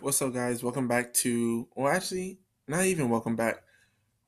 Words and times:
What's 0.00 0.22
up, 0.22 0.32
guys? 0.32 0.62
Welcome 0.62 0.88
back 0.88 1.12
to, 1.14 1.68
well, 1.74 1.92
actually, 1.92 2.38
not 2.66 2.84
even 2.86 3.10
welcome 3.10 3.36
back. 3.36 3.62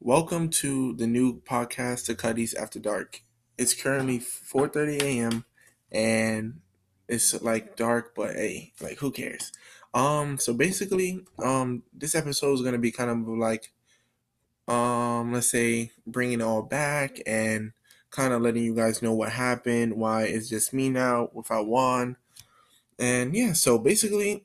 Welcome 0.00 0.50
to 0.50 0.94
the 0.94 1.06
new 1.06 1.40
podcast, 1.40 2.04
The 2.06 2.14
Cuddies 2.14 2.52
After 2.52 2.78
Dark. 2.78 3.22
It's 3.56 3.72
currently 3.72 4.18
4:30 4.18 5.00
a.m. 5.02 5.44
and 5.90 6.60
it's 7.08 7.40
like 7.42 7.76
dark, 7.76 8.14
but 8.14 8.34
hey, 8.34 8.74
like 8.82 8.98
who 8.98 9.10
cares? 9.10 9.50
Um, 9.94 10.36
so 10.38 10.52
basically, 10.52 11.24
um, 11.42 11.84
this 11.94 12.14
episode 12.14 12.52
is 12.54 12.62
gonna 12.62 12.76
be 12.78 12.92
kind 12.92 13.10
of 13.10 13.26
like, 13.28 13.72
um, 14.68 15.32
let's 15.32 15.50
say, 15.50 15.92
bringing 16.06 16.40
it 16.40 16.44
all 16.44 16.62
back 16.62 17.18
and 17.26 17.72
kind 18.10 18.32
of 18.34 18.42
letting 18.42 18.62
you 18.64 18.74
guys 18.74 19.02
know 19.02 19.12
what 19.14 19.32
happened, 19.32 19.94
why 19.94 20.24
it's 20.24 20.48
just 20.48 20.72
me 20.74 20.90
now 20.90 21.30
without 21.32 21.66
Juan, 21.66 22.16
and 22.98 23.34
yeah. 23.34 23.52
So 23.52 23.78
basically, 23.78 24.44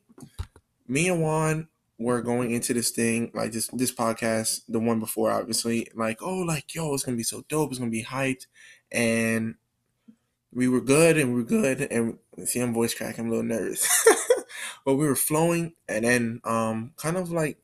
me 0.88 1.10
and 1.10 1.22
Juan 1.22 1.68
were 2.00 2.22
going 2.22 2.52
into 2.52 2.74
this 2.74 2.92
thing 2.92 3.32
like 3.34 3.52
this 3.52 3.68
this 3.74 3.92
podcast, 3.92 4.62
the 4.68 4.80
one 4.80 5.00
before, 5.00 5.32
obviously, 5.32 5.90
like 5.96 6.22
oh, 6.22 6.40
like 6.40 6.74
yo, 6.74 6.94
it's 6.94 7.04
gonna 7.04 7.18
be 7.18 7.24
so 7.24 7.44
dope, 7.50 7.72
it's 7.72 7.80
gonna 7.80 7.92
be 7.92 8.04
hyped, 8.04 8.48
and 8.92 9.56
we 10.54 10.68
were 10.68 10.82
good 10.82 11.18
and 11.18 11.34
we 11.34 11.42
were 11.42 11.48
good, 11.48 11.82
and 11.92 12.20
see, 12.46 12.60
I'm 12.60 12.74
voice 12.74 12.94
cracking, 12.94 13.26
I'm 13.26 13.28
a 13.28 13.30
little 13.30 13.46
nervous, 13.46 13.88
but 14.86 14.96
we 14.96 15.06
were 15.06 15.16
flowing, 15.16 15.74
and 15.88 16.06
then 16.06 16.42
um, 16.44 16.94
kind 16.98 17.18
of 17.18 17.32
like 17.32 17.58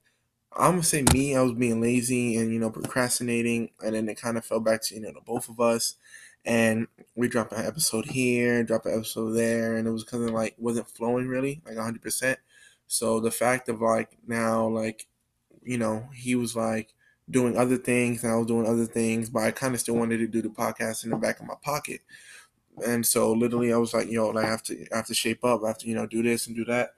I'm 0.56 0.72
gonna 0.72 0.84
say 0.84 1.04
me, 1.14 1.36
I 1.36 1.42
was 1.42 1.54
being 1.54 1.82
lazy 1.82 2.36
and 2.38 2.52
you 2.52 2.60
know 2.60 2.70
procrastinating, 2.70 3.70
and 3.84 3.96
then 3.96 4.10
it 4.10 4.20
kind 4.20 4.38
of 4.38 4.46
fell 4.46 4.60
back 4.60 4.82
to 4.84 4.96
you 4.96 5.02
know 5.02 5.12
the 5.14 5.22
both 5.22 5.50
of 5.50 5.60
us, 5.60 5.96
and 6.46 6.88
we 7.16 7.28
dropped 7.28 7.54
an 7.54 7.66
episode 7.66 8.06
here, 8.06 8.64
dropped 8.64 8.86
an 8.86 8.94
episode 8.94 9.32
there, 9.32 9.76
and 9.76 9.88
it 9.88 9.92
was 9.92 10.04
kind 10.04 10.24
of 10.24 10.32
like 10.32 10.56
wasn't 10.58 10.90
flowing 10.90 11.28
really 11.28 11.62
like 11.66 11.76
100 11.76 12.02
percent 12.02 12.40
so 12.94 13.20
the 13.20 13.32
fact 13.32 13.70
of 13.70 13.82
like 13.82 14.20
now, 14.28 14.68
like, 14.68 15.08
you 15.64 15.80
know, 15.80 16.08
he 16.14 16.36
was 16.36 16.56
like 16.56 16.94
doing 17.28 17.58
other 17.58 17.76
things 17.76 18.24
and 18.24 18.32
I 18.32 18.36
was 18.36 18.46
doing 18.46 18.68
other 18.68 18.86
things, 18.86 19.32
but 19.32 19.42
I 19.42 19.50
kind 19.50 19.74
of 19.74 19.80
still 19.80 19.96
wanted 19.96 20.20
to 20.20 20.28
do 20.28 20.44
the 20.44 20.50
podcast 20.50 21.04
in 21.04 21.10
the 21.10 21.18
back 21.18 21.40
of 21.40 21.48
my 21.48 21.56
pocket. 21.64 22.02
And 22.86 23.04
so 23.04 23.32
literally 23.32 23.74
I 23.74 23.78
was 23.78 23.96
like, 23.96 24.12
yo, 24.12 24.32
I 24.38 24.46
have 24.46 24.62
to 24.66 24.86
I 24.94 24.98
have 24.98 25.08
to 25.08 25.16
shape 25.16 25.44
up, 25.44 25.64
I 25.64 25.70
have 25.70 25.80
to, 25.80 25.88
you 25.88 25.96
know, 25.96 26.06
do 26.06 26.22
this 26.22 26.46
and 26.46 26.56
do 26.56 26.66
that. 26.66 26.92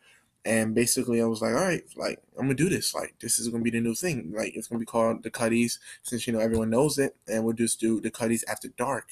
And 0.44 0.76
basically 0.76 1.22
I 1.22 1.28
was 1.28 1.42
like, 1.42 1.54
all 1.54 1.64
right, 1.64 1.84
like 1.96 2.22
I'm 2.38 2.48
gonna 2.48 2.56
do 2.56 2.68
this. 2.68 2.94
Like 2.94 3.16
this 3.22 3.40
is 3.40 3.48
gonna 3.48 3.64
be 3.64 3.70
the 3.70 3.80
new 3.80 3.96
thing. 3.96 4.34
Like 4.36 4.54
it's 4.54 4.68
gonna 4.68 4.80
be 4.80 4.86
called 4.86 5.24
the 5.24 5.32
Cuddies, 5.32 5.80
since 6.04 6.28
you 6.28 6.34
know 6.34 6.40
everyone 6.40 6.72
knows 6.72 6.98
it, 6.98 7.16
and 7.26 7.46
we'll 7.46 7.54
just 7.56 7.80
do 7.80 8.02
the 8.02 8.12
Cuddies 8.12 8.44
after 8.50 8.68
dark. 8.68 9.12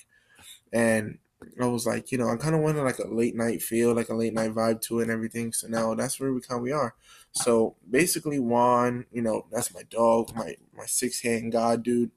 And 0.73 1.19
I 1.61 1.65
was 1.67 1.85
like, 1.85 2.11
you 2.11 2.17
know, 2.17 2.29
I 2.29 2.37
kind 2.37 2.55
of 2.55 2.61
wanted 2.61 2.83
like 2.83 2.99
a 2.99 3.07
late 3.07 3.35
night 3.35 3.61
feel, 3.61 3.93
like 3.93 4.09
a 4.09 4.15
late 4.15 4.33
night 4.33 4.53
vibe 4.53 4.81
to 4.83 4.99
it 4.99 5.03
and 5.03 5.11
everything. 5.11 5.53
So 5.53 5.67
now 5.67 5.93
that's 5.95 6.19
where 6.19 6.33
we 6.33 6.41
kind 6.41 6.59
of 6.59 6.63
we 6.63 6.71
are. 6.71 6.95
So 7.31 7.75
basically, 7.89 8.39
Juan, 8.39 9.05
you 9.11 9.21
know, 9.21 9.45
that's 9.51 9.73
my 9.73 9.83
dog, 9.89 10.35
my 10.35 10.55
my 10.75 10.85
six 10.85 11.21
hand 11.21 11.51
god 11.51 11.83
dude, 11.83 12.11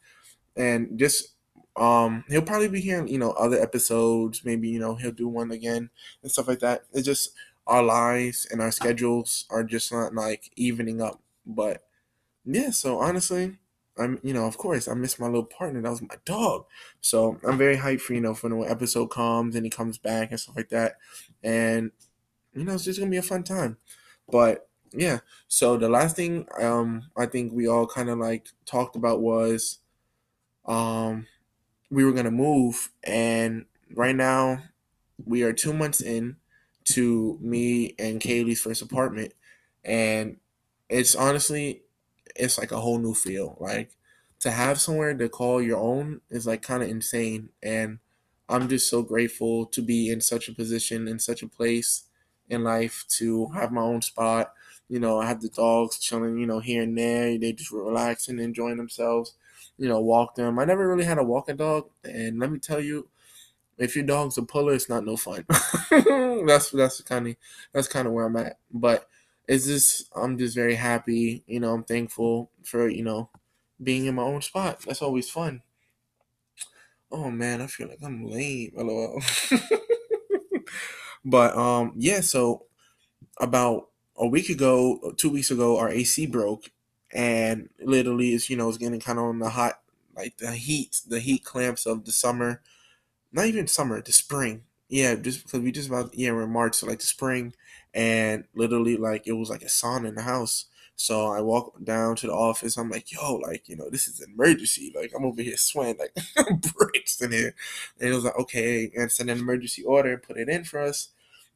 and 0.57 0.99
just 0.99 1.35
um, 1.77 2.25
he'll 2.29 2.43
probably 2.43 2.69
be 2.69 2.81
here, 2.81 3.05
you 3.07 3.19
know, 3.19 3.33
other 3.33 3.61
episodes. 3.61 4.45
Maybe 4.45 4.69
you 4.69 4.79
know 4.81 4.95
he'll 4.95 5.13
do 5.13 5.29
one 5.29 5.51
again 5.51 5.91
and 6.23 6.31
stuff 6.33 6.49
like 6.49 6.61
that. 6.61 6.83
It's 6.93 7.07
just 7.07 7.33
our 7.67 7.83
lives 7.83 8.47
and 8.51 8.61
our 8.63 8.71
schedules 8.71 9.47
are 9.51 9.65
just 9.65 9.93
not 9.93 10.15
like 10.15 10.51
evening 10.57 11.01
up. 11.03 11.21
But 11.45 11.83
yeah, 12.45 12.71
so 12.71 12.99
honestly, 13.01 13.59
I'm, 13.99 14.19
you 14.23 14.33
know, 14.35 14.47
of 14.47 14.59
course, 14.59 14.89
I 14.89 14.95
miss 14.95 15.19
my 15.19 15.27
little 15.27 15.45
partner. 15.45 15.81
That 15.83 15.91
was 15.91 16.03
my 16.03 16.17
dog. 16.25 16.67
So 17.01 17.39
I'm 17.47 17.59
very 17.59 17.77
hyped 17.77 18.01
for, 18.01 18.15
you 18.15 18.21
know, 18.21 18.35
for 18.35 18.55
when 18.55 18.71
episode 18.71 19.09
comes 19.09 19.55
and 19.55 19.65
he 19.65 19.71
comes 19.71 19.99
back 19.99 20.31
and 20.31 20.41
stuff 20.41 20.57
like 20.57 20.69
that. 20.71 20.97
And, 21.43 21.93
you 22.55 22.65
know, 22.65 22.75
it's 22.75 22.85
just 22.85 22.99
going 22.99 23.11
to 23.11 23.15
be 23.15 23.19
a 23.19 23.23
fun 23.23 23.43
time. 23.43 23.79
But 24.29 24.69
yeah, 24.93 25.21
so 25.49 25.77
the 25.77 25.89
last 25.89 26.17
thing 26.17 26.47
um 26.61 27.11
I 27.17 27.27
think 27.27 27.53
we 27.53 27.67
all 27.67 27.87
kind 27.87 28.09
of 28.09 28.19
like 28.19 28.49
talked 28.65 28.97
about 28.97 29.21
was 29.21 29.79
um 30.65 31.27
we 31.91 32.05
were 32.05 32.13
going 32.13 32.25
to 32.25 32.31
move. 32.31 32.91
And 33.05 33.67
right 33.95 34.17
now 34.17 34.63
we 35.25 35.43
are 35.43 35.53
two 35.53 35.73
months 35.73 36.01
in 36.01 36.37
to 36.85 37.39
me 37.41 37.95
and 37.99 38.21
Kaylee's 38.21 38.61
first 38.61 38.83
apartment. 38.83 39.33
And 39.85 40.39
it's 40.89 41.15
honestly 41.15 41.83
it's 42.39 42.59
like 42.59 42.73
a 42.73 42.81
whole 42.81 42.99
new 42.99 43.15
feel. 43.15 43.57
Like 43.61 43.91
to 44.41 44.51
have 44.51 44.81
somewhere 44.81 45.15
to 45.15 45.29
call 45.29 45.63
your 45.63 45.79
own 45.79 46.21
is 46.31 46.47
like 46.47 46.63
kind 46.63 46.83
of 46.83 46.89
insane. 46.89 47.51
And 47.63 47.99
I'm 48.49 48.69
just 48.69 48.89
so 48.89 49.03
grateful 49.03 49.67
to 49.67 49.83
be 49.83 50.11
in 50.11 50.21
such 50.21 50.49
a 50.49 50.55
position, 50.55 51.09
in 51.09 51.19
such 51.19 51.43
a 51.43 51.49
place 51.49 52.05
in 52.49 52.63
life 52.63 53.05
to 53.09 53.49
have 53.49 53.73
my 53.73 53.83
own 53.83 54.03
spot. 54.03 54.53
You 54.89 55.01
know, 55.01 55.21
I 55.21 55.27
have 55.27 55.41
the 55.41 55.49
dogs 55.49 55.99
chilling, 55.99 56.39
you 56.39 56.47
know, 56.47 56.61
here 56.61 56.83
and 56.83 56.97
there. 56.97 57.37
They 57.39 57.53
just 57.53 57.73
relaxing, 57.73 58.39
enjoying 58.39 58.77
themselves. 58.77 59.35
You 59.79 59.89
know, 59.89 60.01
walk 60.01 60.37
them. 60.37 60.59
I 60.59 60.65
never 60.65 60.89
really 60.89 61.05
had 61.05 61.19
a 61.19 61.23
walking 61.25 61.57
dog, 61.57 61.91
and 62.03 62.39
let 62.39 62.51
me 62.51 62.59
tell 62.59 62.81
you, 62.81 63.09
if 63.77 63.95
your 63.95 64.07
dog's 64.07 64.39
a 64.39 64.43
puller, 64.43 64.73
it's 64.73 64.89
not 64.89 65.05
no 65.05 65.17
fun. 65.17 65.45
that's 66.47 66.71
that's 66.71 67.03
kind 67.03 67.29
of 67.29 67.37
that's 67.73 67.89
kind 67.89 68.07
of 68.07 68.15
where 68.15 68.25
I'm 68.25 68.37
at. 68.37 68.59
But 68.73 69.07
it's 69.49 69.67
just 69.67 70.11
I'm 70.15 70.39
just 70.39 70.55
very 70.55 70.75
happy. 70.75 71.43
You 71.47 71.61
know, 71.61 71.75
I'm 71.75 71.85
thankful 71.85 72.51
for 72.65 72.89
you 72.89 73.03
know 73.05 73.31
being 73.83 74.07
in 74.07 74.15
my 74.17 74.23
own 74.23 74.43
spot. 74.43 74.81
That's 74.83 75.03
always 75.03 75.31
fun. 75.31 75.63
Oh 77.11 77.31
man, 77.31 77.61
I 77.63 77.67
feel 77.67 77.89
like 77.89 78.03
I'm 78.03 78.25
lame. 78.27 78.73
LOL. 78.77 79.21
but 81.25 81.57
um, 81.57 81.93
yeah. 81.97 82.21
So 82.21 82.65
about 83.41 83.89
a 84.17 84.27
week 84.27 84.51
ago, 84.51 85.15
two 85.17 85.31
weeks 85.31 85.51
ago, 85.51 85.79
our 85.79 85.91
AC 85.91 86.27
broke, 86.27 86.71
and 87.13 87.71
literally, 87.81 88.35
it's 88.35 88.51
you 88.51 88.57
know, 88.57 88.69
it's 88.69 88.79
getting 88.79 89.01
kind 89.01 89.19
of 89.21 89.27
on 89.27 89.41
the 89.41 89.51
hot, 89.51 89.81
like 90.17 90.39
the 90.39 90.53
heat, 90.53 91.03
the 91.09 91.21
heat 91.21 91.45
clamps 91.45 91.87
of 91.87 92.07
the 92.07 92.13
summer. 92.13 92.63
Not 93.33 93.47
even 93.47 93.69
summer, 93.69 94.03
the 94.03 94.13
spring. 94.13 94.65
Yeah, 94.89 95.17
just 95.17 95.45
because 95.45 95.61
we 95.61 95.73
just 95.73 95.89
about 95.89 96.15
yeah 96.15 96.31
we're 96.33 96.45
in 96.45 96.53
March, 96.53 96.77
so 96.77 96.87
like 96.87 97.01
the 97.01 97.07
spring, 97.07 97.55
and 97.93 98.45
literally 98.55 98.97
like 98.97 99.27
it 99.27 99.33
was 99.33 99.51
like 99.51 99.63
a 99.63 99.67
sauna 99.67 100.09
in 100.09 100.15
the 100.15 100.23
house. 100.23 100.67
So 100.99 101.27
I 101.27 101.41
walk 101.43 101.75
down 101.85 102.17
to 102.17 102.27
the 102.29 102.33
office. 102.33 102.77
I'm 102.79 102.89
like, 102.89 103.13
yo, 103.13 103.35
like, 103.37 103.69
you 103.69 103.77
know, 103.77 103.91
this 103.91 104.09
is 104.09 104.21
an 104.21 104.33
emergency. 104.33 104.93
Like, 104.97 105.13
I'm 105.15 105.27
over 105.27 105.43
here 105.43 105.57
sweating 105.59 105.99
like 105.99 106.15
bricks 106.75 107.21
in 107.21 107.33
here. 107.33 107.55
And 108.01 108.09
it 108.11 108.15
was 108.15 108.25
like, 108.25 108.39
okay, 108.39 108.91
and 108.97 109.13
send 109.13 109.29
an 109.29 109.39
emergency 109.39 109.83
order 109.85 110.13
and 110.15 110.23
put 110.23 110.39
it 110.39 110.49
in 110.49 110.65
for 110.65 110.81
us. 110.81 111.09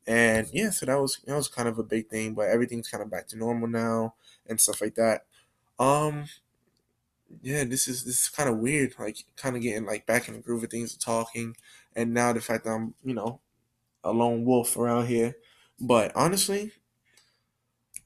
And 0.07 0.49
yeah, 0.53 0.71
so 0.71 0.87
that 0.87 1.01
was 1.01 1.21
that 1.27 1.37
was 1.37 1.49
kind 1.49 1.69
of 1.69 1.79
a 1.79 1.83
big 1.85 2.09
thing, 2.09 2.35
but 2.35 2.49
everything's 2.49 2.89
kind 2.89 3.03
of 3.03 3.11
back 3.11 3.29
to 3.29 3.39
normal 3.39 3.69
now 3.69 4.15
and 4.49 4.61
stuff 4.61 4.81
like 4.81 4.95
that. 4.97 5.25
Um, 5.79 6.27
yeah, 7.43 7.65
this 7.65 7.89
is 7.89 8.05
this 8.05 8.23
is 8.23 8.29
kind 8.29 8.49
of 8.49 8.59
weird, 8.59 8.95
like 8.99 9.25
kind 9.37 9.57
of 9.57 9.63
getting 9.63 9.87
like 9.87 10.07
back 10.07 10.29
in 10.29 10.35
the 10.35 10.41
groove 10.41 10.65
of 10.65 10.71
things, 10.71 10.97
talking, 10.97 11.57
and 11.95 12.13
now 12.15 12.33
the 12.33 12.41
fact 12.41 12.65
that 12.65 12.71
I'm, 12.71 12.95
you 13.05 13.15
know, 13.15 13.41
a 14.05 14.13
lone 14.13 14.45
wolf 14.45 14.77
around 14.77 15.07
here. 15.07 15.37
But 15.81 16.13
honestly, 16.15 16.73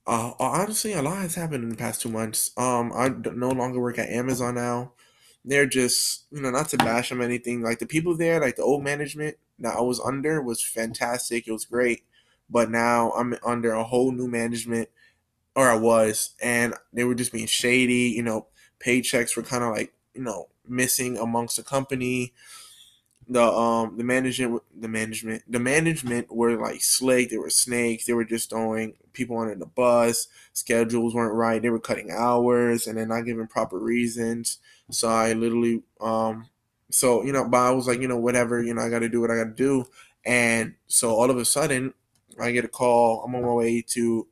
uh, 0.06 0.32
honestly, 0.38 0.92
a 0.92 1.02
lot 1.02 1.18
has 1.18 1.34
happened 1.34 1.64
in 1.64 1.70
the 1.70 1.76
past 1.76 2.02
two 2.02 2.10
months. 2.10 2.50
Um, 2.56 2.92
I 2.94 3.08
no 3.08 3.48
longer 3.50 3.80
work 3.80 3.98
at 3.98 4.10
Amazon 4.10 4.54
now. 4.56 4.92
They're 5.44 5.66
just, 5.66 6.24
you 6.30 6.40
know, 6.40 6.50
not 6.50 6.68
to 6.70 6.76
bash 6.78 7.08
them 7.10 7.20
anything. 7.22 7.62
Like 7.62 7.78
the 7.78 7.86
people 7.86 8.16
there, 8.16 8.40
like 8.40 8.56
the 8.56 8.62
old 8.62 8.82
management 8.84 9.36
that 9.58 9.76
I 9.76 9.80
was 9.80 10.00
under 10.00 10.42
was 10.42 10.62
fantastic. 10.62 11.46
It 11.46 11.52
was 11.52 11.64
great, 11.64 12.04
but 12.48 12.70
now 12.70 13.10
I'm 13.12 13.36
under 13.44 13.72
a 13.72 13.84
whole 13.84 14.12
new 14.12 14.28
management, 14.28 14.88
or 15.56 15.68
I 15.68 15.76
was, 15.76 16.34
and 16.42 16.74
they 16.92 17.04
were 17.04 17.14
just 17.14 17.32
being 17.32 17.46
shady. 17.46 18.12
You 18.16 18.22
know, 18.22 18.46
paychecks 18.80 19.36
were 19.36 19.42
kind 19.42 19.64
of 19.64 19.70
like, 19.72 19.94
you 20.14 20.22
know, 20.22 20.48
missing 20.66 21.18
amongst 21.18 21.56
the 21.56 21.62
company. 21.62 22.32
The 23.26 23.42
um 23.42 23.96
the 23.96 24.04
management 24.04 24.62
the 24.78 24.88
management 24.88 25.44
the 25.50 25.58
management 25.58 26.30
were 26.30 26.60
like 26.60 26.82
slick 26.82 27.30
they 27.30 27.38
were 27.38 27.48
snakes 27.48 28.04
they 28.04 28.12
were 28.12 28.24
just 28.26 28.50
throwing 28.50 28.96
people 29.14 29.38
under 29.38 29.54
the 29.54 29.64
bus 29.64 30.28
schedules 30.52 31.14
weren't 31.14 31.32
right 31.32 31.62
they 31.62 31.70
were 31.70 31.80
cutting 31.80 32.10
hours 32.10 32.86
and 32.86 32.98
then 32.98 33.08
not 33.08 33.22
giving 33.22 33.46
proper 33.46 33.78
reasons. 33.78 34.58
So 34.90 35.08
i 35.08 35.32
literally 35.32 35.82
um 36.02 36.48
so 36.90 37.24
you 37.24 37.32
know 37.32 37.48
but 37.48 37.58
i 37.58 37.70
was 37.70 37.86
like 37.88 38.00
you 38.00 38.08
know 38.08 38.18
whatever 38.18 38.62
you 38.62 38.74
know 38.74 38.82
i 38.82 38.90
gotta 38.90 39.08
do 39.08 39.22
what 39.22 39.30
i 39.30 39.36
gotta 39.36 39.50
do. 39.50 39.86
And 40.26 40.74
so 40.86 41.10
all 41.14 41.30
of 41.30 41.38
a 41.38 41.44
sudden 41.46 41.94
i 42.38 42.50
get 42.50 42.64
a 42.64 42.68
call 42.68 43.22
i'm 43.24 43.34
on 43.34 43.42
my 43.42 43.52
way 43.52 43.80
to 43.80 44.26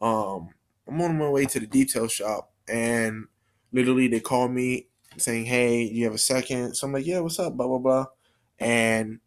um 0.00 0.50
i'm 0.86 1.00
on 1.00 1.18
my 1.18 1.28
way 1.28 1.46
to 1.46 1.60
the 1.60 1.66
detail 1.66 2.08
shop 2.08 2.52
and 2.68 3.26
literally 3.72 4.08
they 4.08 4.20
call 4.20 4.48
me 4.48 4.86
saying 5.16 5.44
hey 5.44 5.82
you 5.82 6.04
have 6.04 6.14
a 6.14 6.18
second 6.18 6.74
so 6.74 6.86
i'm 6.86 6.92
like 6.92 7.06
yeah 7.06 7.18
what's 7.18 7.38
up 7.38 7.56
blah 7.56 7.66
blah 7.66 7.78
blah 7.78 8.06
and 8.58 9.20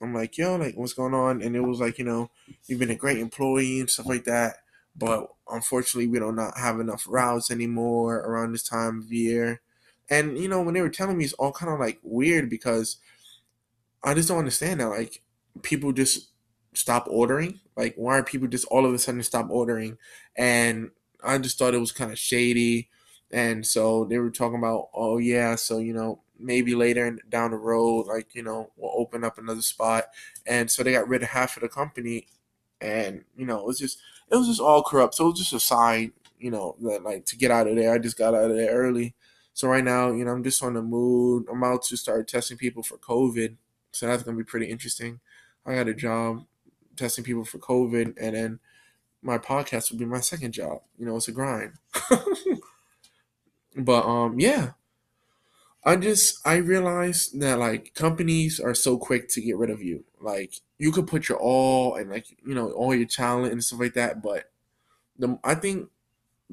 I'm 0.00 0.14
like, 0.14 0.36
yo, 0.36 0.56
like, 0.56 0.76
what's 0.76 0.92
going 0.92 1.14
on? 1.14 1.42
And 1.42 1.56
it 1.56 1.60
was 1.60 1.80
like, 1.80 1.98
you 1.98 2.04
know, 2.04 2.30
you've 2.66 2.78
been 2.78 2.90
a 2.90 2.96
great 2.96 3.18
employee 3.18 3.80
and 3.80 3.88
stuff 3.88 4.06
like 4.06 4.24
that. 4.24 4.56
But 4.94 5.28
unfortunately, 5.48 6.06
we 6.06 6.18
don't 6.18 6.36
not 6.36 6.58
have 6.58 6.80
enough 6.80 7.04
routes 7.08 7.50
anymore 7.50 8.16
around 8.16 8.52
this 8.52 8.62
time 8.62 9.00
of 9.00 9.12
year. 9.12 9.60
And, 10.08 10.38
you 10.38 10.48
know, 10.48 10.62
when 10.62 10.74
they 10.74 10.82
were 10.82 10.88
telling 10.88 11.18
me, 11.18 11.24
it's 11.24 11.32
all 11.34 11.52
kind 11.52 11.72
of 11.72 11.80
like 11.80 11.98
weird 12.02 12.48
because 12.48 12.98
I 14.02 14.14
just 14.14 14.28
don't 14.28 14.38
understand 14.38 14.80
that. 14.80 14.88
Like, 14.88 15.22
people 15.62 15.92
just 15.92 16.30
stop 16.74 17.06
ordering. 17.10 17.60
Like, 17.76 17.94
why 17.96 18.18
are 18.18 18.22
people 18.22 18.48
just 18.48 18.66
all 18.66 18.86
of 18.86 18.94
a 18.94 18.98
sudden 18.98 19.22
stop 19.22 19.48
ordering? 19.50 19.98
And 20.36 20.90
I 21.24 21.38
just 21.38 21.58
thought 21.58 21.74
it 21.74 21.80
was 21.80 21.92
kind 21.92 22.12
of 22.12 22.18
shady. 22.18 22.88
And 23.30 23.66
so 23.66 24.04
they 24.04 24.18
were 24.18 24.30
talking 24.30 24.58
about, 24.58 24.88
oh 24.94 25.18
yeah, 25.18 25.56
so 25.56 25.78
you 25.78 25.92
know 25.92 26.20
maybe 26.38 26.74
later 26.74 27.18
down 27.28 27.50
the 27.50 27.56
road, 27.56 28.06
like 28.06 28.34
you 28.34 28.42
know 28.42 28.70
we'll 28.76 28.92
open 28.96 29.24
up 29.24 29.38
another 29.38 29.62
spot. 29.62 30.04
And 30.46 30.70
so 30.70 30.82
they 30.82 30.92
got 30.92 31.08
rid 31.08 31.22
of 31.22 31.30
half 31.30 31.56
of 31.56 31.62
the 31.62 31.68
company, 31.68 32.26
and 32.80 33.24
you 33.36 33.46
know 33.46 33.58
it 33.60 33.66
was 33.66 33.78
just 33.78 33.98
it 34.30 34.36
was 34.36 34.46
just 34.48 34.60
all 34.60 34.82
corrupt. 34.82 35.14
So 35.14 35.24
it 35.24 35.30
was 35.30 35.38
just 35.38 35.52
a 35.52 35.60
sign, 35.60 36.12
you 36.38 36.50
know, 36.50 36.76
that 36.82 37.02
like 37.02 37.26
to 37.26 37.36
get 37.36 37.50
out 37.50 37.68
of 37.68 37.76
there. 37.76 37.92
I 37.92 37.98
just 37.98 38.18
got 38.18 38.34
out 38.34 38.50
of 38.50 38.56
there 38.56 38.70
early. 38.70 39.14
So 39.54 39.68
right 39.68 39.84
now, 39.84 40.12
you 40.12 40.24
know, 40.24 40.32
I'm 40.32 40.44
just 40.44 40.62
on 40.62 40.74
the 40.74 40.82
mood. 40.82 41.46
I'm 41.50 41.62
about 41.62 41.82
to 41.84 41.96
start 41.96 42.28
testing 42.28 42.58
people 42.58 42.82
for 42.82 42.98
COVID. 42.98 43.56
So 43.92 44.06
that's 44.06 44.22
gonna 44.22 44.36
be 44.36 44.44
pretty 44.44 44.66
interesting. 44.66 45.20
I 45.64 45.74
got 45.74 45.88
a 45.88 45.94
job 45.94 46.44
testing 46.96 47.24
people 47.24 47.44
for 47.44 47.58
COVID, 47.58 48.14
and 48.20 48.36
then 48.36 48.60
my 49.22 49.38
podcast 49.38 49.90
would 49.90 49.98
be 49.98 50.04
my 50.04 50.20
second 50.20 50.52
job. 50.52 50.82
You 50.98 51.06
know, 51.06 51.16
it's 51.16 51.28
a 51.28 51.32
grind. 51.32 51.72
but 53.76 54.04
um, 54.06 54.40
yeah. 54.40 54.72
I 55.84 55.96
just 55.96 56.44
I 56.46 56.56
realized 56.56 57.38
that 57.40 57.58
like 57.58 57.94
companies 57.94 58.58
are 58.58 58.74
so 58.74 58.98
quick 58.98 59.28
to 59.30 59.40
get 59.40 59.56
rid 59.56 59.70
of 59.70 59.82
you. 59.82 60.04
Like 60.20 60.54
you 60.78 60.90
could 60.90 61.06
put 61.06 61.28
your 61.28 61.38
all 61.38 61.94
and 61.94 62.10
like 62.10 62.26
you 62.44 62.54
know 62.54 62.70
all 62.72 62.94
your 62.94 63.06
talent 63.06 63.52
and 63.52 63.62
stuff 63.62 63.80
like 63.80 63.94
that, 63.94 64.20
but 64.22 64.50
the 65.18 65.38
I 65.44 65.54
think 65.54 65.90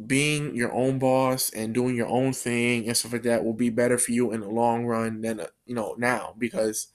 being 0.07 0.55
your 0.55 0.73
own 0.73 0.99
boss 0.99 1.51
and 1.51 1.73
doing 1.73 1.95
your 1.95 2.07
own 2.07 2.33
thing 2.33 2.87
and 2.87 2.97
stuff 2.97 3.13
like 3.13 3.23
that 3.23 3.43
will 3.45 3.53
be 3.53 3.69
better 3.69 3.97
for 3.97 4.11
you 4.11 4.31
in 4.31 4.41
the 4.41 4.49
long 4.49 4.85
run 4.85 5.21
than 5.21 5.39
uh, 5.39 5.47
you 5.65 5.75
know 5.75 5.95
now 5.99 6.35
because 6.37 6.87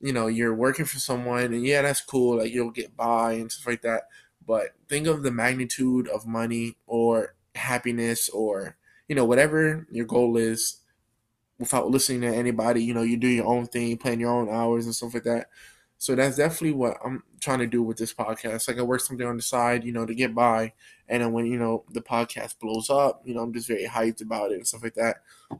you 0.00 0.12
know 0.12 0.26
you're 0.26 0.54
working 0.54 0.84
for 0.84 0.98
someone 0.98 1.44
and 1.44 1.64
yeah 1.64 1.82
that's 1.82 2.00
cool 2.00 2.38
like 2.38 2.52
you'll 2.52 2.70
get 2.70 2.96
by 2.96 3.32
and 3.32 3.52
stuff 3.52 3.66
like 3.66 3.82
that 3.82 4.04
but 4.46 4.70
think 4.88 5.06
of 5.06 5.22
the 5.22 5.30
magnitude 5.30 6.08
of 6.08 6.26
money 6.26 6.76
or 6.86 7.34
happiness 7.54 8.28
or 8.30 8.76
you 9.08 9.14
know 9.14 9.24
whatever 9.24 9.86
your 9.90 10.06
goal 10.06 10.36
is 10.36 10.78
without 11.58 11.90
listening 11.90 12.20
to 12.20 12.28
anybody 12.28 12.82
you 12.82 12.94
know 12.94 13.02
you 13.02 13.16
do 13.16 13.28
your 13.28 13.46
own 13.46 13.66
thing 13.66 13.96
plan 13.96 14.20
your 14.20 14.30
own 14.30 14.48
hours 14.48 14.84
and 14.84 14.94
stuff 14.94 15.14
like 15.14 15.24
that 15.24 15.48
so 15.98 16.14
that's 16.14 16.36
definitely 16.36 16.72
what 16.72 16.98
I'm 17.04 17.22
trying 17.40 17.60
to 17.60 17.66
do 17.66 17.82
with 17.82 17.96
this 17.96 18.12
podcast. 18.12 18.68
Like 18.68 18.78
I 18.78 18.82
work 18.82 19.00
something 19.00 19.26
on 19.26 19.36
the 19.36 19.42
side, 19.42 19.84
you 19.84 19.92
know, 19.92 20.04
to 20.04 20.14
get 20.14 20.34
by. 20.34 20.72
And 21.08 21.22
then 21.22 21.32
when, 21.32 21.46
you 21.46 21.58
know, 21.58 21.84
the 21.90 22.02
podcast 22.02 22.58
blows 22.58 22.90
up, 22.90 23.22
you 23.24 23.34
know, 23.34 23.40
I'm 23.40 23.52
just 23.52 23.68
very 23.68 23.86
hyped 23.86 24.20
about 24.20 24.52
it 24.52 24.56
and 24.56 24.66
stuff 24.66 24.82
like 24.82 24.94
that. 24.94 25.16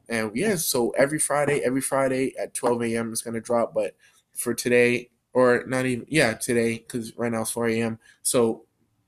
And 0.09 0.33
yeah, 0.35 0.57
so 0.57 0.91
every 0.91 1.19
Friday, 1.19 1.61
every 1.65 1.81
Friday 1.81 2.35
at 2.39 2.53
12 2.53 2.83
a.m. 2.83 3.13
is 3.13 3.23
going 3.23 3.35
to 3.35 3.41
drop. 3.41 3.73
But 3.73 3.95
for 4.35 4.53
today, 4.53 5.11
or 5.33 5.65
not 5.67 5.87
even, 5.87 6.07
yeah, 6.09 6.35
today, 6.35 6.79
because 6.79 7.17
right 7.17 7.33
now 7.33 7.43
it's 7.43 7.51
4 7.51 7.69
a.m. 7.69 7.99
So 8.23 8.65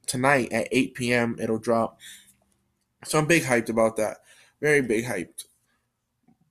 tonight 0.06 0.50
at 0.52 0.68
8 0.72 0.94
p.m., 0.94 1.36
it'll 1.38 1.58
drop. 1.58 1.98
So 3.04 3.18
I'm 3.18 3.26
big 3.26 3.42
hyped 3.42 3.68
about 3.68 3.96
that. 3.96 4.18
Very 4.60 4.82
big 4.82 5.04
hyped. 5.04 5.44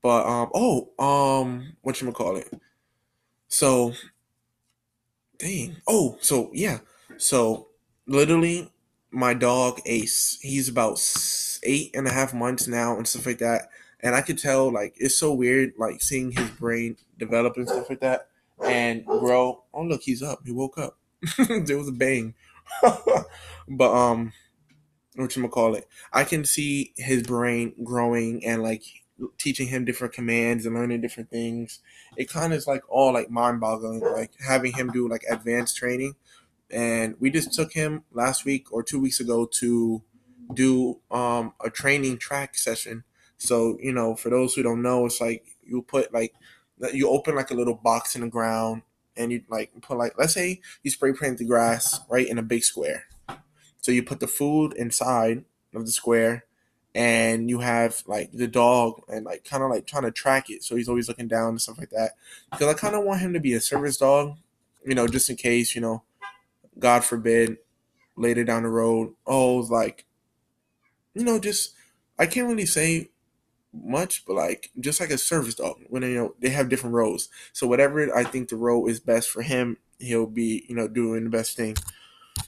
But, 0.02 0.26
um, 0.26 0.50
oh, 0.54 0.90
um, 1.00 1.76
what 1.82 2.02
you 2.02 2.12
call 2.12 2.38
it? 2.38 2.50
So 3.48 3.94
Dang. 5.38 5.78
Oh, 5.88 6.18
so 6.22 6.50
yeah. 6.54 6.80
So 7.18 7.68
literally, 8.08 8.72
my 9.12 9.34
dog 9.34 9.80
Ace, 9.86 10.40
he's 10.42 10.68
about 10.70 11.00
eight 11.64 11.96
and 11.96 12.08
a 12.08 12.12
half 12.12 12.34
months 12.34 12.68
now 12.68 12.98
and 12.98 13.08
stuff 13.08 13.26
like 13.26 13.40
that. 13.40 13.70
And 14.02 14.16
I 14.16 14.22
could 14.22 14.38
tell, 14.38 14.72
like, 14.72 14.94
it's 14.98 15.18
so 15.18 15.34
weird, 15.34 15.74
like, 15.78 16.02
seeing 16.02 16.32
his 16.32 16.50
brain 16.52 16.98
develop 17.18 17.58
and 17.58 17.68
stuff 17.68 17.90
like 17.90 18.00
that 18.02 18.30
and 18.64 19.04
grow. 19.06 19.64
Oh, 19.74 19.84
look, 19.84 20.04
he's 20.04 20.22
up. 20.22 20.42
He 20.46 20.52
woke 20.52 20.78
up. 20.78 20.98
there 21.48 21.78
was 21.78 21.88
a 21.88 21.92
bang. 21.92 22.36
but, 23.68 23.92
um, 23.92 24.34
what 25.24 25.36
you 25.36 25.48
call 25.48 25.76
it? 25.76 25.88
I 26.14 26.24
can 26.24 26.46
see 26.46 26.94
his 26.96 27.24
brain 27.24 27.74
growing 27.84 28.46
and, 28.46 28.64
like, 28.64 28.84
teaching 29.38 29.68
him 29.68 29.86
different 29.86 30.14
commands 30.14 30.66
and 30.66 30.76
learning 30.76 31.02
different 31.02 31.30
things. 31.30 31.80
It 32.18 32.30
kind 32.30 32.54
of 32.54 32.58
is 32.58 32.68
like 32.68 32.84
all 32.88 33.14
like 33.14 33.30
mind 33.30 33.60
boggling, 33.60 34.02
like 34.02 34.32
having 34.46 34.74
him 34.74 34.92
do 34.92 35.10
like 35.10 35.24
advanced 35.30 35.76
training. 35.78 36.16
And 36.70 37.16
we 37.20 37.32
just 37.32 37.54
took 37.54 37.74
him 37.74 38.04
last 38.12 38.46
week 38.46 38.72
or 38.72 38.84
two 38.84 39.00
weeks 39.00 39.20
ago 39.20 39.48
to 39.54 40.04
do 40.54 41.00
um, 41.10 41.54
a 41.64 41.70
training 41.70 42.18
track 42.18 42.58
session. 42.58 43.06
So, 43.38 43.78
you 43.82 43.92
know, 43.92 44.16
for 44.16 44.30
those 44.30 44.54
who 44.54 44.64
don't 44.64 44.82
know, 44.82 45.06
it's 45.06 45.22
like 45.22 45.46
you 45.64 45.82
put 45.82 46.14
like, 46.14 46.34
you 46.94 47.10
open 47.10 47.36
like 47.36 47.50
a 47.50 47.56
little 47.56 47.74
box 47.74 48.16
in 48.16 48.22
the 48.22 48.28
ground 48.28 48.84
and 49.16 49.32
you 49.32 49.42
like 49.50 49.72
put 49.82 49.98
like, 49.98 50.14
let's 50.20 50.34
say 50.34 50.62
you 50.84 50.92
spray 50.92 51.14
paint 51.14 51.40
the 51.40 51.46
grass 51.46 52.02
right 52.10 52.28
in 52.28 52.38
a 52.38 52.44
big 52.44 52.64
square. 52.64 53.06
So 53.88 53.94
you 53.94 54.04
put 54.04 54.20
the 54.20 54.28
food 54.28 54.74
inside 54.74 55.46
of 55.74 55.86
the 55.86 55.94
square 55.94 56.44
and 56.94 57.50
you 57.50 57.60
have 57.60 58.04
like 58.06 58.34
the 58.34 58.46
dog 58.46 59.02
and 59.08 59.24
like 59.26 59.46
kind 59.46 59.64
of 59.64 59.70
like 59.70 59.88
trying 59.88 60.04
to 60.04 60.12
track 60.12 60.50
it. 60.50 60.62
So 60.62 60.76
he's 60.76 60.90
always 60.90 61.08
looking 61.08 61.30
down 61.30 61.52
and 61.52 61.62
stuff 61.62 61.78
like 61.78 61.92
that. 61.92 62.16
Because 62.52 62.68
i 62.68 62.78
kind 62.78 62.96
of 62.96 63.06
want 63.06 63.22
him 63.22 63.32
to 63.32 63.40
be 63.40 63.54
a 63.54 63.62
service 63.62 63.96
dog 63.96 64.36
you 64.86 64.94
know 64.94 65.08
just 65.08 65.30
in 65.30 65.38
case 65.38 65.74
you 65.74 65.80
know 65.80 66.04
god 66.78 67.06
forbid 67.06 67.60
later 68.18 68.44
down 68.44 68.64
the 68.64 68.70
road. 68.70 69.14
Oh 69.26 69.60
like 69.70 70.04
you 71.14 71.24
know 71.24 71.40
just 71.40 71.74
i 72.20 72.26
can't 72.26 72.50
really 72.50 72.66
say 72.66 73.10
much 73.72 74.26
but 74.26 74.34
like 74.34 74.70
just 74.82 75.00
like 75.00 75.12
a 75.12 75.18
service 75.18 75.56
dog 75.56 75.78
when 75.88 76.04
you 76.04 76.14
know 76.14 76.36
they 76.42 76.50
have 76.50 76.68
different 76.68 76.94
roles. 76.94 77.30
So 77.54 77.68
whatever 77.68 78.14
i 78.14 78.26
think 78.26 78.50
the 78.50 78.58
role 78.58 78.90
is 78.90 79.00
best 79.00 79.30
for 79.30 79.44
him 79.44 79.78
he'll 79.98 80.26
be 80.26 80.66
you 80.68 80.76
know 80.76 80.90
doing 80.90 81.24
the 81.24 81.30
best 81.30 81.56
thing 81.56 81.78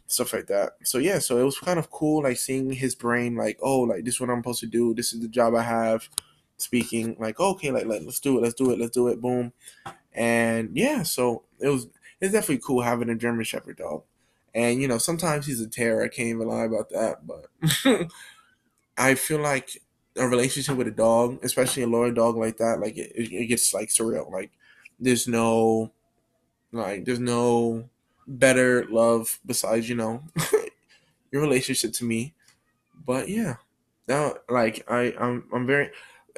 stuff 0.07 0.33
like 0.33 0.47
that. 0.47 0.73
So 0.83 0.97
yeah, 0.97 1.19
so 1.19 1.37
it 1.37 1.43
was 1.43 1.57
kind 1.59 1.79
of 1.79 1.91
cool, 1.91 2.23
like 2.23 2.37
seeing 2.37 2.71
his 2.71 2.95
brain, 2.95 3.35
like, 3.35 3.59
oh, 3.61 3.81
like 3.81 4.05
this 4.05 4.15
is 4.15 4.21
what 4.21 4.29
I'm 4.29 4.39
supposed 4.39 4.61
to 4.61 4.67
do. 4.67 4.93
This 4.93 5.13
is 5.13 5.21
the 5.21 5.27
job 5.27 5.55
I 5.55 5.63
have. 5.63 6.09
Speaking 6.57 7.15
like, 7.19 7.39
okay, 7.39 7.71
like, 7.71 7.85
like 7.85 8.01
let's 8.03 8.19
do 8.19 8.37
it, 8.37 8.41
let's 8.41 8.53
do 8.53 8.71
it, 8.71 8.79
let's 8.79 8.91
do 8.91 9.07
it, 9.07 9.21
boom. 9.21 9.53
And 10.13 10.71
yeah, 10.73 11.03
so 11.03 11.43
it 11.59 11.69
was 11.69 11.87
it's 12.19 12.33
definitely 12.33 12.61
cool 12.65 12.81
having 12.81 13.09
a 13.09 13.15
German 13.15 13.45
Shepherd 13.45 13.77
dog. 13.77 14.03
And 14.53 14.81
you 14.81 14.87
know, 14.87 14.97
sometimes 14.97 15.45
he's 15.45 15.61
a 15.61 15.69
terror. 15.69 16.03
I 16.03 16.09
can't 16.09 16.27
even 16.27 16.47
lie 16.47 16.65
about 16.65 16.89
that, 16.89 17.25
but 17.25 17.47
I 18.97 19.15
feel 19.15 19.39
like 19.39 19.81
a 20.17 20.27
relationship 20.27 20.75
with 20.75 20.87
a 20.87 20.91
dog, 20.91 21.39
especially 21.43 21.83
a 21.83 21.87
loyal 21.87 22.13
dog 22.13 22.35
like 22.35 22.57
that, 22.57 22.79
like 22.79 22.97
it, 22.97 23.13
it 23.15 23.47
gets 23.47 23.73
like 23.73 23.89
surreal. 23.89 24.29
Like 24.31 24.51
there's 24.99 25.27
no, 25.27 25.91
like 26.71 27.05
there's 27.05 27.19
no 27.19 27.89
better 28.29 28.85
love 28.89 29.39
besides 29.45 29.89
you 29.89 29.95
know 29.95 30.23
your 31.31 31.41
relationship 31.41 31.91
to 31.93 32.05
me. 32.05 32.33
But 33.05 33.27
yeah, 33.27 33.55
now 34.07 34.35
like 34.47 34.85
I 34.89 35.13
I'm 35.19 35.45
I'm 35.51 35.65
very 35.65 35.89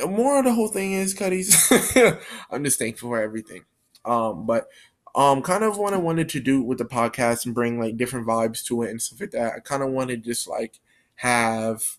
more 0.08 0.40
of 0.40 0.46
the 0.46 0.54
whole 0.54 0.70
thing 0.70 0.94
is 0.94 1.14
Cuddies. 1.14 2.18
I'm 2.52 2.64
just 2.64 2.80
thankful 2.80 3.10
for 3.10 3.22
everything. 3.22 3.66
Um, 4.06 4.46
but 4.46 4.68
um, 5.14 5.42
kind 5.42 5.64
of 5.64 5.78
what 5.78 5.94
I 5.94 5.98
wanted 5.98 6.30
to 6.30 6.40
do 6.40 6.62
with 6.62 6.78
the 6.78 6.86
podcast 6.86 7.46
and 7.46 7.54
bring 7.54 7.80
like 7.80 7.98
different 7.98 8.26
vibes 8.26 8.64
to 8.66 8.82
it 8.84 8.90
and 8.90 9.02
stuff 9.02 9.20
like 9.20 9.32
that. 9.32 9.54
I 9.54 9.60
kind 9.60 9.84
of 9.84 9.90
wanted 9.90 10.24
just 10.24 10.48
like 10.48 10.80
have 11.16 11.98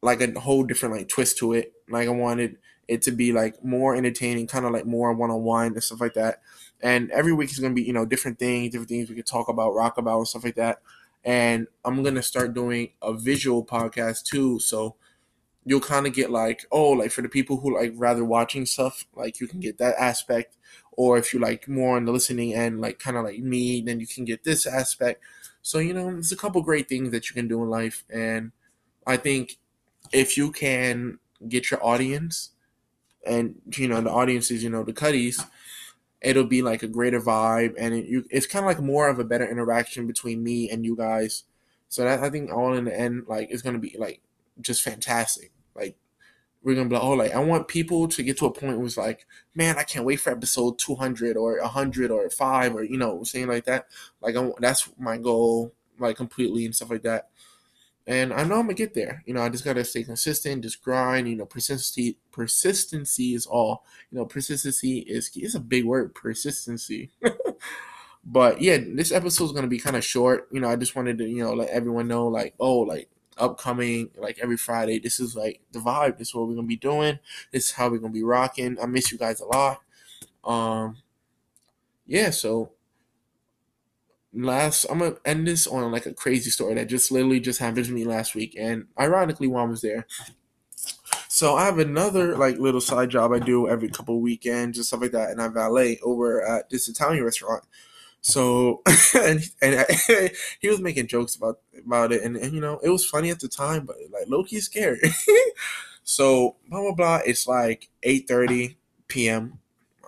like 0.00 0.20
a 0.20 0.40
whole 0.40 0.64
different 0.64 0.94
like 0.96 1.08
twist 1.08 1.38
to 1.38 1.52
it. 1.52 1.72
Like 1.88 2.08
I 2.08 2.12
wanted 2.12 2.56
it 2.88 3.02
to 3.02 3.12
be 3.12 3.32
like 3.32 3.62
more 3.62 3.94
entertaining, 3.94 4.46
kind 4.46 4.64
of 4.64 4.72
like 4.72 4.86
more 4.86 5.12
one 5.12 5.30
on 5.30 5.42
one 5.42 5.66
and 5.66 5.82
stuff 5.82 6.00
like 6.00 6.14
that. 6.14 6.40
And 6.80 7.10
every 7.10 7.32
week 7.32 7.50
is 7.50 7.58
gonna 7.58 7.74
be 7.74 7.82
you 7.82 7.92
know 7.92 8.06
different 8.06 8.38
things, 8.38 8.72
different 8.72 8.88
things 8.88 9.08
we 9.08 9.16
could 9.16 9.26
talk 9.26 9.48
about, 9.48 9.74
rock 9.74 9.98
about, 9.98 10.18
and 10.18 10.28
stuff 10.28 10.44
like 10.44 10.56
that. 10.56 10.80
And 11.24 11.66
I'm 11.84 12.02
gonna 12.02 12.22
start 12.22 12.54
doing 12.54 12.90
a 13.02 13.12
visual 13.12 13.64
podcast 13.64 14.24
too, 14.24 14.58
so 14.58 14.96
you'll 15.68 15.80
kind 15.80 16.06
of 16.06 16.14
get 16.14 16.30
like 16.30 16.64
oh 16.72 16.90
like 16.90 17.10
for 17.10 17.20
the 17.20 17.28
people 17.28 17.58
who 17.58 17.74
like 17.74 17.92
rather 17.96 18.24
watching 18.24 18.64
stuff 18.64 19.04
like 19.14 19.38
you 19.38 19.46
can 19.46 19.60
get 19.60 19.76
that 19.76 19.94
aspect 19.98 20.56
or 20.92 21.18
if 21.18 21.34
you 21.34 21.38
like 21.38 21.68
more 21.68 21.96
on 21.96 22.06
the 22.06 22.12
listening 22.12 22.54
end 22.54 22.80
like 22.80 22.98
kind 22.98 23.18
of 23.18 23.24
like 23.24 23.38
me 23.40 23.82
then 23.82 24.00
you 24.00 24.06
can 24.06 24.24
get 24.24 24.44
this 24.44 24.66
aspect 24.66 25.22
so 25.60 25.78
you 25.78 25.92
know 25.92 26.10
there's 26.10 26.32
a 26.32 26.36
couple 26.36 26.62
great 26.62 26.88
things 26.88 27.10
that 27.10 27.28
you 27.28 27.34
can 27.34 27.46
do 27.46 27.62
in 27.62 27.68
life 27.68 28.04
and 28.08 28.50
i 29.06 29.16
think 29.16 29.58
if 30.10 30.38
you 30.38 30.50
can 30.50 31.18
get 31.48 31.70
your 31.70 31.84
audience 31.84 32.52
and 33.28 33.54
you 33.76 33.88
know 33.88 34.00
the 34.00 34.10
audience 34.10 34.50
is 34.50 34.62
you 34.62 34.70
know 34.70 34.82
the 34.82 34.92
cuddies 34.92 35.44
it'll 36.20 36.44
be 36.44 36.62
like 36.62 36.82
a 36.82 36.88
greater 36.88 37.20
vibe 37.20 37.74
and 37.78 37.94
it, 37.94 38.06
you, 38.06 38.24
it's 38.30 38.46
kind 38.46 38.64
of 38.64 38.68
like 38.68 38.80
more 38.80 39.08
of 39.08 39.18
a 39.18 39.24
better 39.24 39.48
interaction 39.48 40.06
between 40.06 40.42
me 40.42 40.68
and 40.68 40.84
you 40.84 40.96
guys. 40.96 41.44
So 41.88 42.04
that 42.04 42.22
i 42.22 42.30
think 42.30 42.52
all 42.52 42.74
in 42.74 42.84
the 42.84 42.98
end 42.98 43.24
like 43.28 43.48
it's 43.50 43.62
gonna 43.62 43.78
be 43.78 43.94
like 43.98 44.20
just 44.60 44.82
fantastic. 44.82 45.52
Like 45.74 45.96
we're 46.62 46.74
gonna 46.74 46.88
be 46.88 46.96
like 46.96 47.04
oh 47.04 47.12
like 47.12 47.34
i 47.34 47.38
want 47.38 47.68
people 47.68 48.08
to 48.08 48.22
get 48.22 48.36
to 48.38 48.46
a 48.46 48.52
point 48.52 48.76
where 48.76 48.86
it's 48.86 48.96
like 48.96 49.26
man 49.54 49.78
i 49.78 49.84
can't 49.84 50.04
wait 50.04 50.16
for 50.16 50.30
episode 50.30 50.78
200 50.78 51.36
or 51.36 51.60
100 51.60 52.10
or 52.10 52.28
5 52.28 52.74
or 52.74 52.82
you 52.82 52.98
know 52.98 53.22
saying 53.22 53.48
like 53.48 53.64
that. 53.64 53.86
Like 54.20 54.36
I'm, 54.36 54.52
that's 54.58 54.90
my 54.98 55.18
goal 55.18 55.72
like 55.98 56.16
completely 56.16 56.64
and 56.64 56.74
stuff 56.74 56.90
like 56.90 57.02
that 57.02 57.28
and 58.08 58.32
I 58.32 58.42
know 58.42 58.54
I'm 58.54 58.62
gonna 58.62 58.74
get 58.74 58.94
there. 58.94 59.22
You 59.26 59.34
know, 59.34 59.42
I 59.42 59.50
just 59.50 59.66
gotta 59.66 59.84
stay 59.84 60.02
consistent, 60.02 60.62
just 60.62 60.82
grind. 60.82 61.28
You 61.28 61.36
know, 61.36 61.44
persistency 61.44 62.16
persistency 62.32 63.34
is 63.34 63.44
all. 63.44 63.84
You 64.10 64.18
know, 64.18 64.24
persistency 64.24 65.00
is 65.00 65.30
it's 65.36 65.54
a 65.54 65.60
big 65.60 65.84
word, 65.84 66.14
persistency. 66.14 67.10
but 68.24 68.62
yeah, 68.62 68.78
this 68.78 69.12
episode 69.12 69.44
is 69.44 69.52
gonna 69.52 69.66
be 69.66 69.78
kind 69.78 69.94
of 69.94 70.02
short. 70.02 70.48
You 70.50 70.60
know, 70.60 70.70
I 70.70 70.76
just 70.76 70.96
wanted 70.96 71.18
to 71.18 71.28
you 71.28 71.44
know 71.44 71.52
let 71.52 71.68
everyone 71.68 72.08
know 72.08 72.28
like 72.28 72.54
oh 72.58 72.78
like 72.78 73.10
upcoming 73.36 74.08
like 74.16 74.38
every 74.42 74.56
Friday. 74.56 74.98
This 74.98 75.20
is 75.20 75.36
like 75.36 75.60
the 75.72 75.78
vibe. 75.78 76.16
This 76.16 76.28
is 76.28 76.34
what 76.34 76.48
we're 76.48 76.54
gonna 76.54 76.66
be 76.66 76.76
doing. 76.76 77.18
This 77.52 77.66
is 77.66 77.72
how 77.72 77.90
we're 77.90 77.98
gonna 77.98 78.14
be 78.14 78.22
rocking. 78.22 78.78
I 78.82 78.86
miss 78.86 79.12
you 79.12 79.18
guys 79.18 79.40
a 79.40 79.44
lot. 79.44 79.82
Um, 80.44 80.96
yeah. 82.06 82.30
So 82.30 82.70
last, 84.32 84.86
I'm 84.90 84.98
gonna 84.98 85.16
end 85.24 85.46
this 85.46 85.66
on 85.66 85.90
like 85.92 86.06
a 86.06 86.12
crazy 86.12 86.50
story 86.50 86.74
that 86.74 86.88
just 86.88 87.10
literally 87.10 87.40
just 87.40 87.60
happened 87.60 87.86
to 87.86 87.92
me 87.92 88.04
last 88.04 88.34
week, 88.34 88.54
and 88.58 88.86
ironically, 88.98 89.48
I 89.54 89.64
was 89.64 89.80
there. 89.80 90.06
So 91.28 91.56
I 91.56 91.66
have 91.66 91.78
another 91.78 92.36
like 92.36 92.58
little 92.58 92.80
side 92.80 93.10
job 93.10 93.32
I 93.32 93.38
do 93.38 93.68
every 93.68 93.88
couple 93.88 94.20
weekends 94.20 94.78
and 94.78 94.86
stuff 94.86 95.00
like 95.02 95.12
that, 95.12 95.30
and 95.30 95.40
I 95.40 95.48
valet 95.48 95.98
over 96.02 96.42
at 96.46 96.70
this 96.70 96.88
Italian 96.88 97.24
restaurant. 97.24 97.64
So 98.20 98.82
and 99.14 99.40
and 99.62 99.86
I, 99.88 100.30
he 100.60 100.68
was 100.68 100.80
making 100.80 101.06
jokes 101.06 101.36
about 101.36 101.60
about 101.84 102.12
it, 102.12 102.22
and, 102.22 102.36
and 102.36 102.52
you 102.52 102.60
know 102.60 102.78
it 102.82 102.88
was 102.90 103.06
funny 103.06 103.30
at 103.30 103.40
the 103.40 103.48
time, 103.48 103.86
but 103.86 103.96
like 104.12 104.28
low 104.28 104.44
key 104.44 104.60
scary. 104.60 105.00
so 106.04 106.56
blah 106.68 106.80
blah 106.80 106.94
blah. 106.94 107.20
It's 107.24 107.46
like 107.46 107.88
eight 108.02 108.26
thirty 108.28 108.78
p.m. 109.08 109.60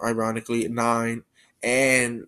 Ironically 0.02 0.66
nine, 0.68 1.24
and 1.62 2.26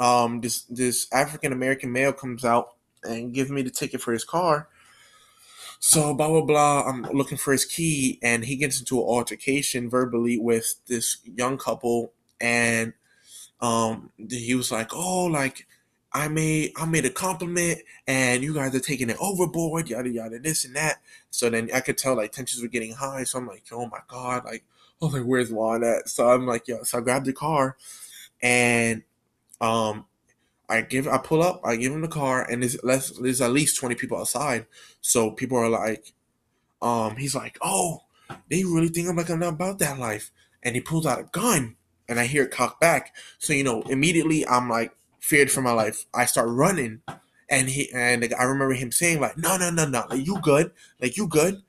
um 0.00 0.40
this 0.40 0.62
this 0.64 1.06
African 1.12 1.52
American 1.52 1.92
male 1.92 2.12
comes 2.12 2.44
out 2.44 2.70
and 3.04 3.32
gives 3.34 3.50
me 3.50 3.62
the 3.62 3.70
ticket 3.70 4.00
for 4.00 4.12
his 4.12 4.24
car. 4.24 4.68
So 5.78 6.14
blah 6.14 6.28
blah 6.28 6.42
blah. 6.42 6.82
I'm 6.82 7.02
looking 7.04 7.38
for 7.38 7.52
his 7.52 7.64
key, 7.64 8.18
and 8.22 8.44
he 8.44 8.56
gets 8.56 8.80
into 8.80 8.98
an 8.98 9.04
altercation 9.06 9.88
verbally 9.88 10.38
with 10.38 10.74
this 10.86 11.18
young 11.24 11.56
couple, 11.58 12.12
and 12.40 12.92
um, 13.60 14.10
he 14.28 14.54
was 14.54 14.70
like, 14.72 14.90
"Oh, 14.94 15.24
like 15.26 15.66
I 16.12 16.28
made 16.28 16.72
I 16.76 16.86
made 16.86 17.06
a 17.06 17.10
compliment, 17.10 17.80
and 18.06 18.42
you 18.42 18.54
guys 18.54 18.74
are 18.74 18.80
taking 18.80 19.10
it 19.10 19.16
overboard, 19.20 19.88
yada 19.90 20.10
yada, 20.10 20.38
this 20.38 20.64
and 20.64 20.76
that." 20.76 20.98
So 21.30 21.50
then 21.50 21.70
I 21.74 21.80
could 21.80 21.98
tell 21.98 22.16
like 22.16 22.32
tensions 22.32 22.62
were 22.62 22.68
getting 22.68 22.92
high. 22.94 23.24
So 23.24 23.38
I'm 23.38 23.46
like, 23.46 23.64
"Oh 23.72 23.86
my 23.86 24.00
god!" 24.08 24.44
Like, 24.44 24.64
oh, 25.02 25.06
like 25.08 25.24
where's 25.24 25.52
Juan 25.52 25.84
at? 25.84 26.08
So 26.08 26.28
I'm 26.30 26.46
like, 26.46 26.68
"Yo," 26.68 26.82
so 26.82 26.98
I 26.98 27.00
grabbed 27.02 27.26
the 27.26 27.32
car, 27.32 27.76
and 28.42 29.02
um, 29.60 30.06
I 30.68 30.82
give 30.82 31.08
I 31.08 31.18
pull 31.18 31.42
up, 31.42 31.60
I 31.64 31.76
give 31.76 31.92
him 31.92 32.00
the 32.00 32.08
car, 32.08 32.48
and 32.48 32.62
there's 32.62 32.82
less 32.84 33.10
there's 33.18 33.40
at 33.40 33.52
least 33.52 33.78
twenty 33.78 33.94
people 33.94 34.18
outside. 34.18 34.66
So 35.00 35.32
people 35.32 35.58
are 35.58 35.68
like, 35.68 36.12
um, 36.80 37.16
he's 37.16 37.34
like, 37.34 37.58
oh, 37.60 38.04
they 38.48 38.64
really 38.64 38.88
think 38.88 39.08
I'm 39.08 39.16
like 39.16 39.30
I'm 39.30 39.40
not 39.40 39.54
about 39.54 39.80
that 39.80 39.98
life, 39.98 40.30
and 40.62 40.74
he 40.74 40.80
pulls 40.80 41.06
out 41.06 41.20
a 41.20 41.24
gun, 41.24 41.76
and 42.08 42.20
I 42.20 42.26
hear 42.26 42.44
it 42.44 42.52
cock 42.52 42.80
back. 42.80 43.14
So 43.38 43.52
you 43.52 43.64
know, 43.64 43.82
immediately 43.82 44.46
I'm 44.46 44.68
like 44.68 44.92
feared 45.18 45.50
for 45.50 45.60
my 45.60 45.72
life. 45.72 46.06
I 46.14 46.24
start 46.26 46.48
running, 46.48 47.02
and 47.48 47.68
he 47.68 47.90
and 47.92 48.32
I 48.38 48.44
remember 48.44 48.74
him 48.74 48.92
saying 48.92 49.20
like, 49.20 49.36
no, 49.36 49.56
no, 49.56 49.70
no, 49.70 49.86
no, 49.86 50.04
like 50.08 50.24
you 50.24 50.40
good, 50.40 50.70
like 51.00 51.16
you 51.16 51.26
good. 51.26 51.62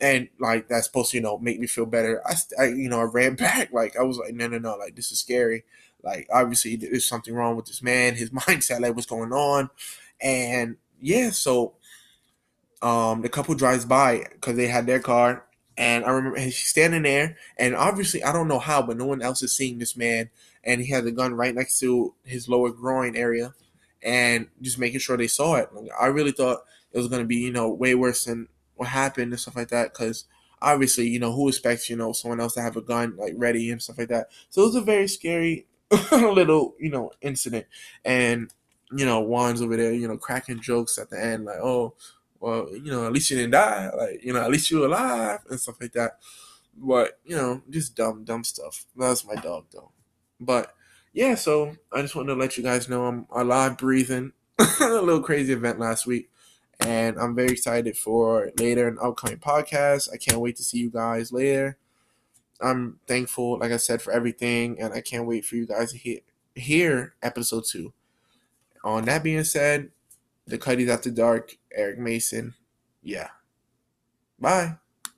And 0.00 0.28
like 0.38 0.68
that's 0.68 0.86
supposed 0.86 1.10
to, 1.10 1.16
you 1.16 1.22
know, 1.22 1.38
make 1.38 1.58
me 1.58 1.66
feel 1.66 1.86
better. 1.86 2.22
I, 2.26 2.34
I, 2.60 2.64
you 2.66 2.88
know, 2.88 3.00
I 3.00 3.04
ran 3.04 3.34
back. 3.36 3.72
Like 3.72 3.96
I 3.96 4.02
was 4.02 4.18
like, 4.18 4.34
no, 4.34 4.46
no, 4.46 4.58
no, 4.58 4.76
like 4.76 4.94
this 4.96 5.10
is 5.12 5.18
scary. 5.18 5.64
Like 6.02 6.28
obviously 6.32 6.76
there's 6.76 7.06
something 7.06 7.34
wrong 7.34 7.56
with 7.56 7.66
this 7.66 7.82
man, 7.82 8.14
his 8.14 8.30
mindset, 8.30 8.80
like 8.80 8.94
what's 8.94 9.06
going 9.06 9.32
on, 9.32 9.70
and 10.20 10.76
yeah, 11.00 11.30
so 11.30 11.74
um 12.80 13.22
the 13.22 13.28
couple 13.28 13.54
drives 13.54 13.84
by 13.84 14.24
because 14.32 14.56
they 14.56 14.68
had 14.68 14.86
their 14.86 15.00
car, 15.00 15.44
and 15.76 16.04
I 16.04 16.10
remember 16.10 16.38
he's 16.38 16.58
standing 16.58 17.02
there, 17.02 17.36
and 17.56 17.74
obviously 17.74 18.22
I 18.22 18.32
don't 18.32 18.48
know 18.48 18.58
how, 18.58 18.82
but 18.82 18.96
no 18.96 19.06
one 19.06 19.22
else 19.22 19.42
is 19.42 19.52
seeing 19.52 19.78
this 19.78 19.96
man, 19.96 20.30
and 20.64 20.80
he 20.80 20.90
had 20.90 21.04
the 21.04 21.12
gun 21.12 21.34
right 21.34 21.54
next 21.54 21.80
to 21.80 22.14
his 22.24 22.48
lower 22.48 22.70
groin 22.70 23.16
area, 23.16 23.54
and 24.02 24.48
just 24.62 24.78
making 24.78 25.00
sure 25.00 25.16
they 25.16 25.26
saw 25.26 25.56
it. 25.56 25.68
I 26.00 26.06
really 26.06 26.32
thought 26.32 26.60
it 26.92 26.98
was 26.98 27.08
gonna 27.08 27.24
be 27.24 27.36
you 27.36 27.52
know 27.52 27.68
way 27.70 27.94
worse 27.94 28.24
than 28.24 28.48
what 28.78 28.88
happened 28.88 29.32
and 29.32 29.40
stuff 29.40 29.56
like 29.56 29.68
that 29.68 29.92
because 29.92 30.24
obviously 30.60 31.06
you 31.06 31.20
know 31.20 31.32
who 31.32 31.48
expects 31.48 31.88
you 31.88 31.94
know 31.94 32.12
someone 32.12 32.40
else 32.40 32.54
to 32.54 32.60
have 32.60 32.76
a 32.76 32.80
gun 32.80 33.16
like 33.16 33.34
ready 33.36 33.70
and 33.70 33.82
stuff 33.82 33.98
like 33.98 34.08
that. 34.08 34.28
So 34.48 34.62
it 34.62 34.66
was 34.66 34.74
a 34.74 34.80
very 34.80 35.06
scary 35.06 35.66
little, 36.12 36.74
you 36.78 36.90
know, 36.90 37.10
incident. 37.20 37.66
And, 38.04 38.52
you 38.92 39.04
know, 39.04 39.20
Juan's 39.20 39.62
over 39.62 39.76
there, 39.76 39.92
you 39.92 40.08
know, 40.08 40.16
cracking 40.16 40.60
jokes 40.60 40.98
at 40.98 41.10
the 41.10 41.22
end, 41.22 41.44
like, 41.44 41.58
oh, 41.58 41.94
well, 42.40 42.68
you 42.72 42.90
know, 42.90 43.06
at 43.06 43.12
least 43.12 43.30
you 43.30 43.36
didn't 43.36 43.52
die. 43.52 43.90
Like, 43.96 44.22
you 44.22 44.32
know, 44.32 44.42
at 44.42 44.50
least 44.50 44.70
you're 44.70 44.86
alive 44.86 45.40
and 45.48 45.58
stuff 45.58 45.80
like 45.80 45.92
that. 45.92 46.18
But, 46.76 47.18
you 47.24 47.36
know, 47.36 47.62
just 47.68 47.96
dumb, 47.96 48.24
dumb 48.24 48.44
stuff. 48.44 48.86
That's 48.96 49.26
my 49.26 49.34
dog, 49.34 49.66
though. 49.72 49.90
But, 50.38 50.74
yeah, 51.12 51.34
so 51.34 51.76
I 51.92 52.02
just 52.02 52.14
wanted 52.14 52.34
to 52.34 52.40
let 52.40 52.56
you 52.56 52.62
guys 52.62 52.88
know 52.88 53.06
I'm 53.06 53.26
alive, 53.30 53.78
breathing. 53.78 54.32
a 54.58 54.88
little 54.88 55.22
crazy 55.22 55.52
event 55.52 55.78
last 55.78 56.06
week. 56.06 56.30
And 56.80 57.18
I'm 57.18 57.34
very 57.34 57.50
excited 57.50 57.96
for 57.96 58.50
later 58.58 58.86
and 58.86 58.98
upcoming 59.00 59.38
podcasts. 59.38 60.08
I 60.12 60.16
can't 60.16 60.40
wait 60.40 60.56
to 60.56 60.62
see 60.62 60.78
you 60.78 60.90
guys 60.90 61.32
later. 61.32 61.76
I'm 62.60 62.98
thankful, 63.06 63.58
like 63.58 63.72
I 63.72 63.76
said, 63.76 64.02
for 64.02 64.12
everything, 64.12 64.80
and 64.80 64.92
I 64.92 65.00
can't 65.00 65.26
wait 65.26 65.44
for 65.44 65.56
you 65.56 65.66
guys 65.66 65.92
to 65.92 65.98
hear, 65.98 66.20
hear 66.54 67.14
episode 67.22 67.64
two. 67.64 67.92
On 68.84 69.04
that 69.04 69.22
being 69.22 69.44
said, 69.44 69.90
the 70.46 70.58
Cuddies 70.58 70.88
After 70.88 71.10
Dark, 71.10 71.56
Eric 71.72 71.98
Mason. 71.98 72.54
Yeah. 73.02 73.28
Bye. 74.38 74.78